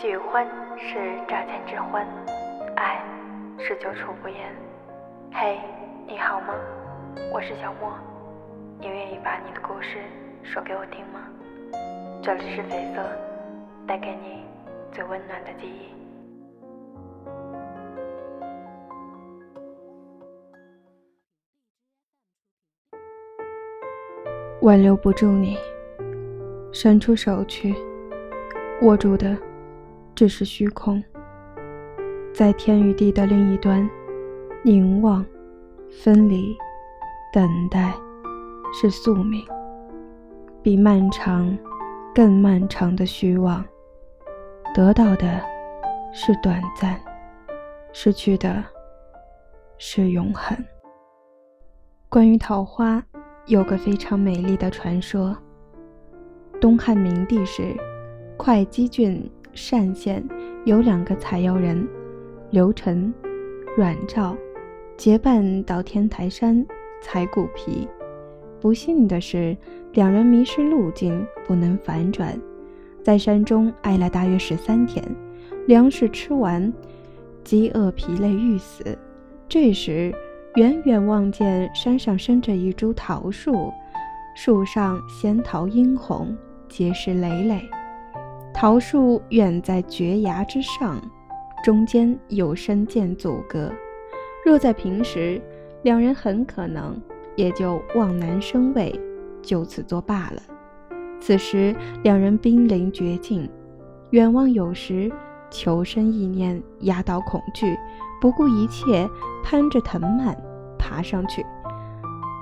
[0.00, 0.46] 喜欢
[0.78, 0.94] 是
[1.26, 2.06] 乍见之欢，
[2.76, 3.02] 爱
[3.58, 4.54] 是久处不厌。
[5.32, 5.58] 嘿，
[6.06, 6.54] 你好吗？
[7.32, 7.92] 我是小莫，
[8.78, 9.98] 你愿意把你的故事
[10.44, 11.28] 说给我听吗？
[12.22, 13.02] 这里是绯色，
[13.88, 14.44] 带给你
[14.92, 15.92] 最温暖的记忆。
[24.62, 25.58] 挽留不住你，
[26.72, 27.74] 伸出手去，
[28.82, 29.36] 握住的。
[30.18, 31.00] 只是虚空，
[32.34, 33.88] 在天与地的另一端，
[34.64, 35.24] 凝望、
[36.02, 36.56] 分离、
[37.32, 37.94] 等待，
[38.74, 39.46] 是宿命。
[40.60, 41.56] 比漫长
[42.12, 43.64] 更漫长的虚妄，
[44.74, 45.40] 得到的
[46.12, 47.00] 是短暂，
[47.92, 48.64] 失去的
[49.78, 50.58] 是永恒。
[52.08, 53.00] 关于桃花，
[53.46, 55.36] 有个非常美丽的传说：
[56.60, 57.72] 东汉明帝时，
[58.36, 59.30] 会稽郡。
[59.70, 60.26] 单县
[60.64, 61.86] 有两个采药人，
[62.50, 63.12] 刘晨、
[63.76, 64.36] 阮照，
[64.96, 66.64] 结伴到天台山
[67.02, 67.86] 采骨皮。
[68.60, 69.56] 不幸的是，
[69.92, 72.38] 两人迷失路径，不能反转，
[73.02, 75.04] 在山中挨了大约十三天，
[75.66, 76.72] 粮食吃完，
[77.44, 78.98] 饥饿疲累欲死。
[79.48, 80.12] 这时，
[80.56, 83.72] 远远望见山上生着一株桃树，
[84.34, 86.36] 树上仙桃殷红，
[86.68, 87.60] 结实累累。
[88.60, 91.00] 桃树远在绝崖之上，
[91.62, 93.70] 中间有深涧阻隔。
[94.44, 95.40] 若在平时，
[95.84, 97.00] 两人很可能
[97.36, 99.00] 也就望南生畏，
[99.40, 100.42] 就此作罢了。
[101.20, 103.48] 此时两人濒临绝境，
[104.10, 105.08] 远望有时，
[105.50, 107.78] 求生意念压倒恐惧，
[108.20, 109.08] 不顾一切
[109.44, 110.36] 攀着藤蔓
[110.76, 111.46] 爬上去，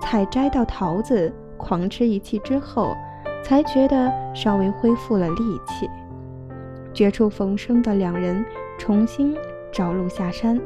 [0.00, 2.96] 采摘到桃子，狂吃一气之后，
[3.44, 5.86] 才觉得稍微恢复了力气。
[6.96, 8.42] 绝处逢生的两人
[8.78, 9.36] 重新
[9.70, 10.58] 找路下山，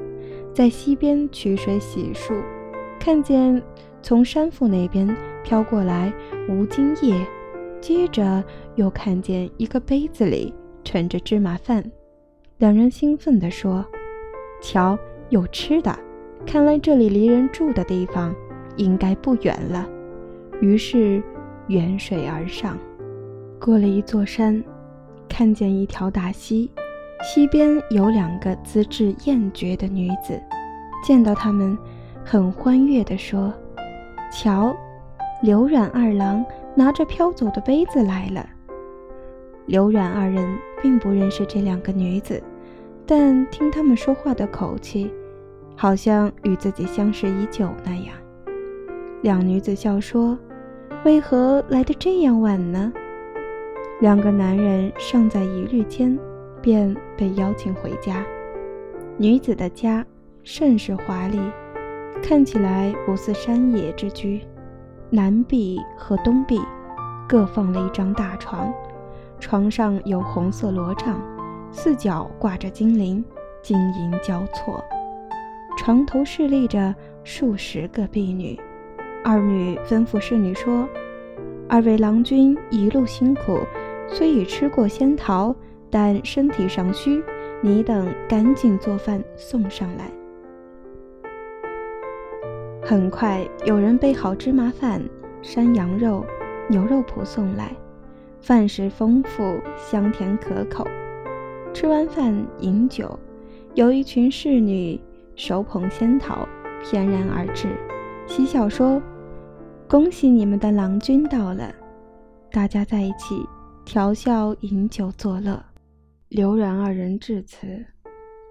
[0.55, 2.41] 在溪边取水洗漱，
[3.01, 3.61] 看见
[4.01, 6.13] 从山腹那边飘过来
[6.49, 7.27] 吴金叶，
[7.81, 8.45] 接着
[8.77, 10.55] 又看见一个杯子里
[10.85, 11.83] 盛着芝麻饭，
[12.59, 13.85] 两人兴奋地说
[14.63, 14.97] ：“瞧，
[15.31, 15.99] 有吃的！
[16.47, 18.33] 看来这里离人住的地方
[18.77, 19.85] 应该不远了。”
[20.63, 21.21] 于是
[21.67, 22.79] 远水而上，
[23.59, 24.63] 过了一座山。
[25.31, 26.71] 看见一条大溪，
[27.23, 30.39] 溪边有两个资质艳绝的女子，
[31.03, 31.79] 见到他们，
[32.23, 33.55] 很欢悦地说
[34.31, 34.77] ：“瞧，
[35.43, 38.47] 刘阮二郎拿着飘走的杯子来了。”
[39.67, 42.43] 刘阮二人并不认识这两个女子，
[43.07, 45.11] 但听他们说话的口气，
[45.77, 48.15] 好像与自己相识已久那样。
[49.23, 50.37] 两女子笑说
[51.05, 52.93] ：“为何来的这样晚呢？”
[54.01, 56.19] 两个男人尚在一日间，
[56.63, 58.25] 便被邀请回家。
[59.19, 60.05] 女子的家
[60.43, 61.39] 甚是华丽，
[62.23, 64.41] 看起来不似山野之居。
[65.11, 66.59] 南壁和东壁
[67.29, 68.73] 各放了一张大床，
[69.39, 71.21] 床上有红色罗帐，
[71.71, 73.23] 四角挂着金铃，
[73.61, 74.83] 金银交错。
[75.77, 78.59] 床头侍立着数十个婢女。
[79.23, 80.89] 二女吩咐侍女说
[81.69, 83.59] ：“二位郎君一路辛苦。”
[84.13, 85.55] 虽已吃过仙桃，
[85.89, 87.23] 但身体尚虚，
[87.63, 90.11] 你等赶紧做饭送上来。
[92.83, 95.01] 很快有人备好芝麻饭、
[95.43, 96.25] 山羊肉、
[96.69, 97.75] 牛肉脯送来，
[98.41, 100.87] 饭食丰富，香甜可口。
[101.73, 103.17] 吃完饭饮酒，
[103.75, 105.01] 有一群侍女
[105.37, 106.49] 手捧仙桃，
[106.83, 107.69] 翩然而至，
[108.27, 109.01] 嬉笑说
[109.89, 111.73] ：“恭喜你们的郎君到了！”
[112.51, 113.47] 大家在一起。
[113.91, 115.61] 调笑饮酒作乐，
[116.29, 117.67] 刘然二人至此，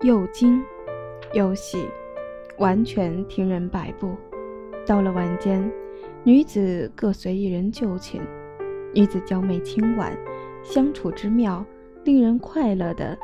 [0.02, 0.62] 又惊
[1.34, 1.88] 又喜，
[2.58, 4.14] 完全听人摆布。
[4.86, 5.72] 到了晚间，
[6.26, 8.22] 女子各随一人就寝，
[8.94, 10.14] 女子娇媚轻婉，
[10.62, 11.66] 相处之妙，
[12.04, 13.18] 令人快乐的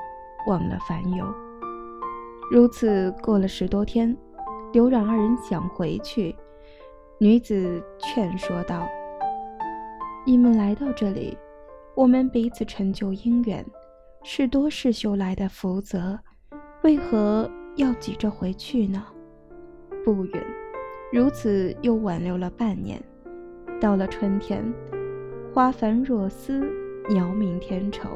[0.47, 1.25] 忘了烦忧。
[2.50, 4.15] 如此过了十多天，
[4.71, 6.33] 刘冉二人想回去，
[7.18, 8.88] 女子劝说道
[10.25, 11.38] ：“你们来到这里。”
[11.95, 13.65] 我们彼此成就姻缘，
[14.21, 16.19] 是多世修来的福泽，
[16.83, 19.01] 为何要急着回去呢？
[20.03, 20.42] 不允！
[21.13, 23.01] 如此又挽留了半年，
[23.80, 24.62] 到了春天，
[25.53, 26.69] 花繁若丝，
[27.07, 28.09] 鸟鸣天愁。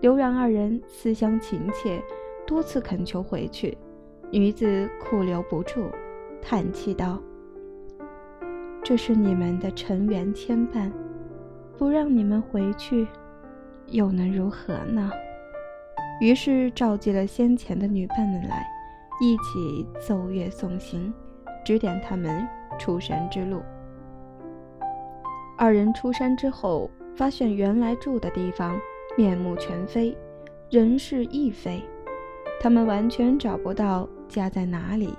[0.00, 2.02] 刘然二人思乡情切，
[2.44, 3.78] 多次恳求回去，
[4.32, 5.88] 女子苦留不住，
[6.42, 7.22] 叹气道
[8.82, 10.90] ：“这是你们的尘缘牵绊。”
[11.76, 13.06] 不让你们回去，
[13.88, 15.10] 又能如何呢？
[16.20, 18.64] 于是召集了先前的女伴们来，
[19.20, 21.12] 一起奏乐送行，
[21.64, 22.46] 指点他们
[22.78, 23.60] 出山之路。
[25.58, 28.78] 二人出山之后，发现原来住的地方
[29.16, 30.16] 面目全非，
[30.70, 31.82] 人事亦非，
[32.60, 35.12] 他们完全找不到家在哪里，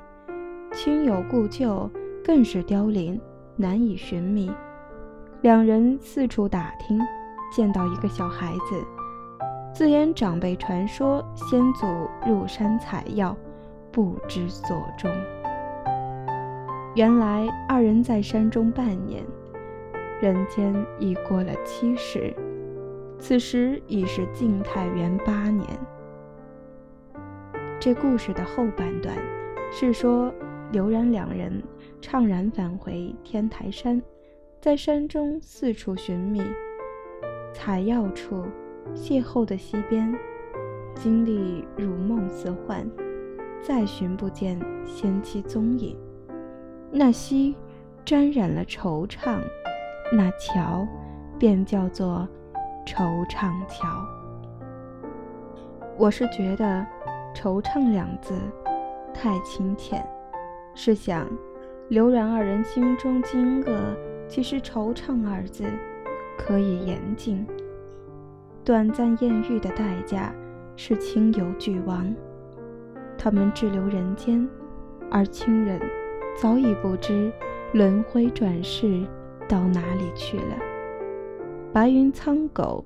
[0.73, 1.89] 亲友故旧
[2.23, 3.19] 更是凋零，
[3.57, 4.49] 难以寻觅。
[5.45, 6.99] 两人四处打听，
[7.51, 8.83] 见到一个小孩子，
[9.75, 11.85] 自言长辈传说先祖
[12.25, 13.37] 入山采药，
[13.91, 15.07] 不知所终。
[16.95, 19.23] 原来二人在山中半年，
[20.19, 22.35] 人间已过了七十，
[23.19, 25.69] 此时已是晋太元八年。
[27.79, 29.15] 这故事的后半段
[29.71, 30.33] 是说
[30.71, 31.61] 刘然两人
[32.01, 34.01] 怅然返回天台山。
[34.65, 36.41] 在山中四处寻觅，
[37.53, 38.43] 采药处
[38.95, 40.11] 邂逅的溪边，
[40.95, 42.83] 经历如梦似幻，
[43.61, 45.95] 再寻不见仙妻踪影。
[46.89, 47.55] 那溪
[48.03, 49.39] 沾染了惆怅，
[50.11, 50.83] 那桥
[51.37, 52.27] 便叫做
[52.87, 53.87] 惆怅桥。
[55.95, 56.83] 我是觉得
[57.37, 58.33] “惆怅”两字
[59.13, 60.03] 太轻浅，
[60.73, 61.29] 试想
[61.87, 63.71] 刘然二人心中惊愕。
[64.27, 65.63] 其实“惆怅”二字
[66.37, 67.45] 可以言尽，
[68.63, 70.33] 短暂艳遇的代价
[70.75, 72.13] 是亲友俱亡，
[73.17, 74.47] 他们滞留人间，
[75.09, 75.79] 而亲人
[76.41, 77.31] 早已不知
[77.73, 79.05] 轮回转世
[79.47, 80.57] 到哪里去了。
[81.71, 82.83] 白云苍狗，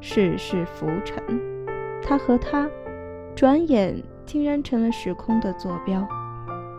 [0.00, 1.22] 世事浮沉，
[2.02, 2.68] 他和他
[3.34, 6.06] 转眼竟然成了时空的坐标，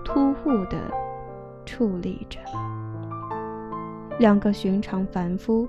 [0.06, 0.77] 突兀地
[1.66, 2.39] 矗立着。
[4.19, 5.68] 两个寻常凡夫，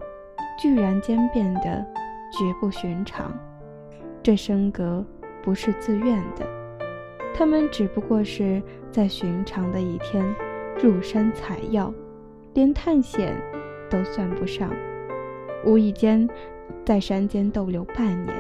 [0.61, 1.85] 居然间变得
[2.31, 3.32] 绝不寻常。
[4.23, 5.05] 这升格
[5.43, 6.46] 不是自愿的，
[7.35, 10.25] 他们只不过是在寻常的一天
[10.82, 11.93] 入山采药，
[12.52, 13.35] 连探险
[13.91, 14.70] 都算不上。
[15.64, 16.29] 无意间
[16.85, 18.35] 在山间逗留半年，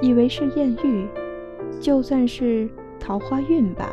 [0.00, 1.06] 以为是艳遇，
[1.80, 2.68] 就算是
[3.00, 3.92] 桃花运吧，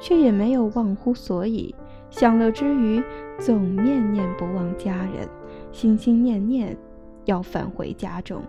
[0.00, 1.74] 却也没有忘乎所以。
[2.12, 3.02] 享乐之余，
[3.38, 5.26] 总念念不忘家人，
[5.72, 6.76] 心心念念
[7.24, 8.42] 要返回家中。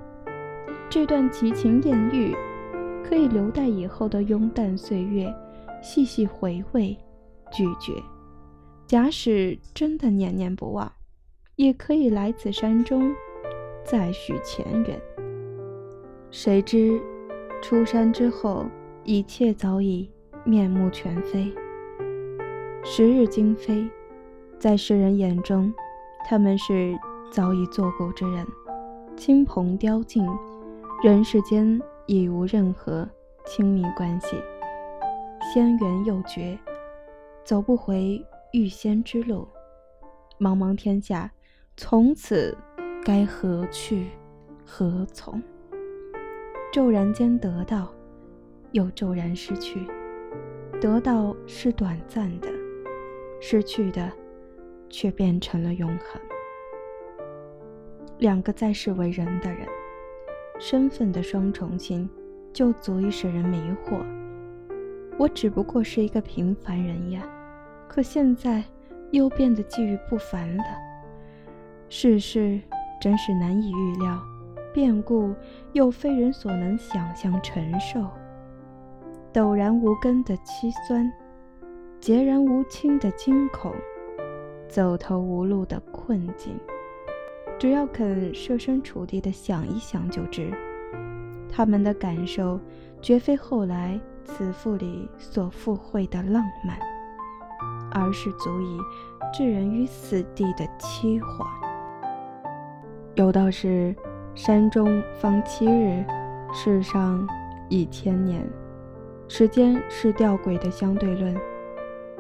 [0.90, 2.36] 这段奇情艳遇，
[3.04, 5.34] 可以留待以后的拥淡岁月
[5.82, 6.96] 细细回味、
[7.52, 8.04] 咀嚼。
[8.86, 10.92] 假使真的念念不忘，
[11.56, 13.16] 也可以来此山中
[13.86, 15.02] 再续前缘。
[16.30, 17.02] 谁知
[17.62, 18.66] 出山之后，
[19.06, 20.12] 一切早已
[20.44, 21.52] 面目全非。
[22.86, 23.90] 时日今非，
[24.60, 25.74] 在世人眼中，
[26.28, 26.94] 他们是
[27.32, 28.46] 早已作古之人，
[29.16, 30.28] 亲朋凋尽，
[31.02, 33.08] 人世间已无任何
[33.46, 34.36] 亲密关系，
[35.54, 36.60] 仙缘又绝，
[37.46, 38.22] 走不回
[38.52, 39.48] 遇仙之路。
[40.38, 41.32] 茫茫天下，
[41.78, 42.56] 从此
[43.06, 44.10] 该何去
[44.66, 45.42] 何从？
[46.74, 47.88] 骤然间得到，
[48.74, 49.88] 又骤然失去，
[50.82, 52.53] 得到是短暂的。
[53.46, 54.10] 失去的，
[54.90, 56.22] 却变成了永恒。
[58.20, 59.68] 两个在世为人的人，
[60.62, 62.10] 身份的双重性，
[62.54, 64.02] 就足以使人迷惑。
[65.20, 67.22] 我只不过是一个平凡人呀，
[67.90, 68.64] 可现在
[69.12, 70.64] 又变得际遇不凡了。
[71.90, 72.62] 世事
[73.02, 74.24] 真是难以预料，
[74.74, 75.36] 变故
[75.74, 78.08] 又非人所能想象承受。
[79.34, 81.12] 陡然无根的凄酸。
[82.04, 83.74] 孑然无亲的惊恐，
[84.68, 86.54] 走投无路的困境，
[87.58, 90.52] 只要肯设身处地的想一想就知，
[91.50, 92.60] 他们的感受
[93.02, 96.78] 绝非后来词赋里所附会的浪漫，
[97.94, 98.78] 而是足以
[99.34, 101.48] 置人于死地的凄惶。
[103.16, 103.96] 有道是：
[104.36, 106.04] 山中方七日，
[106.54, 107.26] 世上
[107.70, 108.46] 已千年。
[109.30, 111.34] 时间是吊诡的相对论。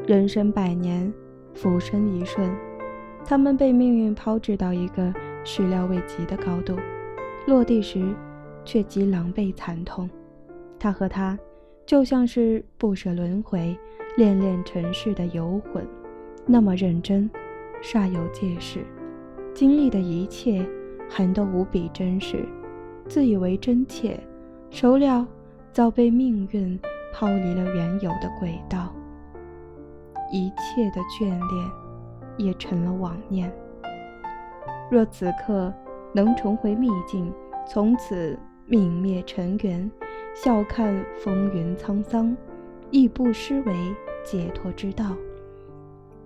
[0.06, 1.12] 人生百年，
[1.54, 2.52] 浮生一瞬，
[3.24, 5.14] 他们被命运抛掷到一个
[5.46, 6.76] 始料未及的高度，
[7.48, 8.14] 落地时
[8.66, 10.10] 却极狼狈惨痛。
[10.78, 11.40] 他和他，
[11.86, 13.78] 就像是不舍轮回、
[14.18, 15.88] 恋恋尘世的游魂，
[16.46, 17.30] 那么认真，
[17.82, 18.80] 煞有介事，
[19.54, 20.68] 经历的一切
[21.10, 22.46] 还都无比真实，
[23.08, 24.20] 自以为真切，
[24.70, 25.26] 孰料
[25.72, 26.78] 早被命运
[27.14, 28.94] 抛离了原有的轨道。
[30.32, 31.72] 一切的眷恋
[32.38, 33.52] 也成了妄念。
[34.92, 35.74] 若此刻
[36.14, 37.32] 能重回秘境，
[37.68, 38.38] 从此
[38.70, 39.90] 泯灭尘缘，
[40.36, 42.36] 笑看风云沧桑，
[42.92, 45.06] 亦不失为解脱之道。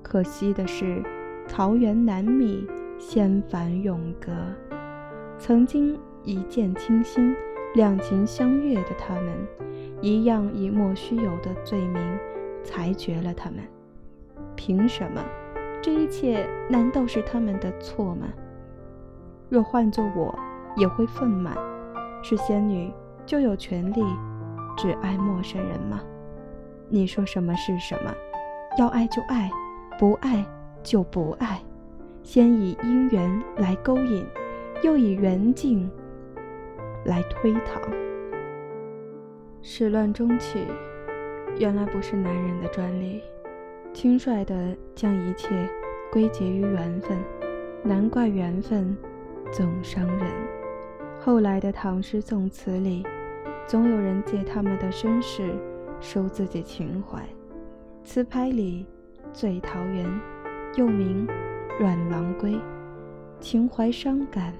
[0.01, 1.01] 可惜的是，
[1.47, 2.65] 桃源难觅，
[2.97, 4.31] 仙凡永隔。
[5.37, 7.35] 曾经一见倾心、
[7.75, 9.47] 两情相悦的他们，
[10.01, 12.17] 一样以莫须有的罪名
[12.63, 13.59] 裁决了他们。
[14.57, 15.23] 凭什么？
[15.81, 18.27] 这一切难道是他们的错吗？
[19.47, 20.37] 若换做我，
[20.75, 21.51] 也会愤懑。
[22.21, 22.91] 是仙女
[23.25, 24.03] 就有权利
[24.75, 26.01] 只爱陌生人吗？
[26.89, 28.11] 你说什么是什么？
[28.77, 29.49] 要爱就爱，
[29.97, 30.43] 不爱
[30.83, 31.61] 就不爱。
[32.23, 34.25] 先以姻缘来勾引，
[34.81, 35.89] 又以缘境
[37.05, 37.79] 来推搪。
[39.61, 40.65] 始乱终弃，
[41.57, 43.21] 原来不是男人的专利。
[43.99, 45.67] 轻率地将一切
[46.11, 47.17] 归结于缘分，
[47.83, 48.95] 难怪缘分
[49.51, 50.31] 总伤人。
[51.19, 53.03] 后来的唐诗宋词里，
[53.65, 55.51] 总有人借他们的身世
[55.99, 57.27] 收自己情怀。
[58.03, 58.85] 词牌里，
[59.33, 60.05] 《醉桃源》
[60.77, 61.25] 又名
[61.79, 62.51] 《阮郎归》，
[63.39, 64.53] 情怀伤感，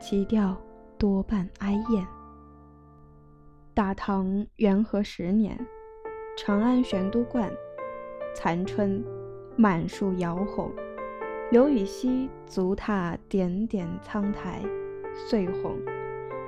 [0.00, 0.56] 其调
[0.96, 2.06] 多半哀艳。
[3.74, 5.54] 大唐元和十年，
[6.34, 7.52] 长安玄都观。
[8.34, 9.04] 残春，
[9.56, 10.70] 满树摇红。
[11.50, 14.62] 刘禹锡足踏点点苍苔，
[15.28, 15.76] 碎红，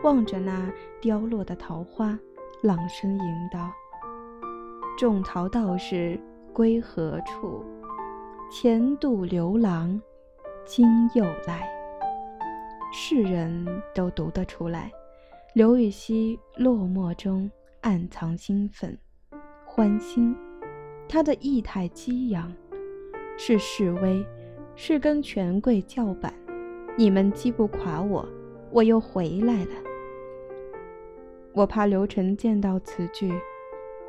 [0.05, 2.19] 望着那凋落的桃花，
[2.63, 3.71] 朗声吟道
[4.97, 6.19] ：“种桃道士
[6.53, 7.65] 归何处？
[8.51, 10.01] 前度刘郎
[10.65, 11.69] 今又来。”
[12.95, 14.93] 世人都读得出来，
[15.55, 18.97] 刘禹锡落寞中暗藏兴奋、
[19.65, 20.37] 欢欣。
[21.13, 22.51] 他的意态激扬，
[23.37, 24.25] 是示威，
[24.75, 26.33] 是跟权贵叫板。
[26.97, 28.27] 你们击不垮我，
[28.71, 29.71] 我又回来了。
[31.53, 33.31] 我怕刘晨见到此句，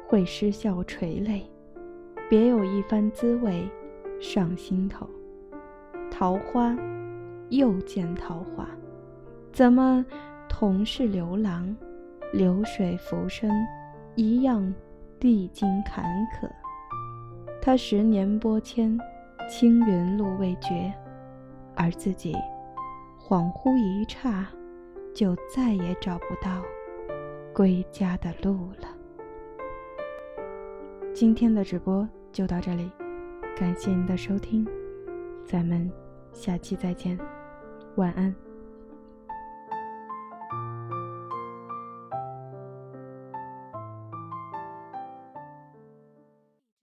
[0.07, 1.45] 会失笑垂泪，
[2.29, 3.67] 别有一番滋味
[4.21, 5.05] 上心头。
[6.09, 6.73] 桃花，
[7.49, 8.65] 又见桃花，
[9.51, 10.05] 怎么
[10.47, 11.75] 同是流郎？
[12.31, 13.51] 流水浮生，
[14.15, 14.73] 一样
[15.19, 16.05] 历经坎
[16.39, 16.49] 坷。
[17.65, 18.99] 他十年拨迁，
[19.49, 20.93] 青云路未绝，
[21.77, 22.35] 而自己
[23.17, 24.45] 恍惚一刹，
[25.15, 26.61] 就再也找不到
[27.53, 28.89] 归家的路了。
[31.13, 32.91] 今天的直播就到这里，
[33.55, 34.67] 感谢您的收听，
[35.45, 35.89] 咱们
[36.33, 37.17] 下期再见，
[37.95, 38.35] 晚安。